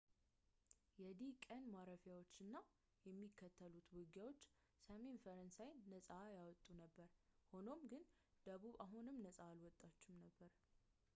የዲ-ቀን 1.01 1.65
ማረፊያዎች 1.73 2.31
እና 2.45 2.55
የሚከተሉት 3.07 3.91
ውጊያዎች 3.99 4.41
ሰሜን 4.87 5.21
ፈረንሳይን 5.25 5.77
ነፃ 5.93 6.09
ያወጡ 6.37 6.63
ነበር፣ 6.83 7.09
ሆኖም 7.51 7.83
ግን 7.91 8.03
ደቡብ 8.47 8.75
አሁንም 8.87 9.21
ነፃ 9.27 9.39
አልወጣም 9.53 10.17
ነበር 10.25 10.51